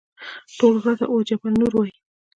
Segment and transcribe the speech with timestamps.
[0.57, 1.95] ټول غره ته اوس جبل نور وایي.